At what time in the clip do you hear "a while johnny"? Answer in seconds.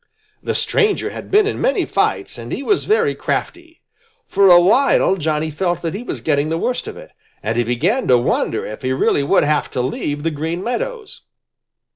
4.49-5.51